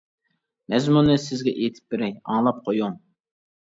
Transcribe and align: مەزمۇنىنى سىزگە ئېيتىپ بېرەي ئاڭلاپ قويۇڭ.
مەزمۇنىنى 0.75 1.19
سىزگە 1.27 1.55
ئېيتىپ 1.59 1.95
بېرەي 1.97 2.19
ئاڭلاپ 2.25 2.67
قويۇڭ. 2.69 3.03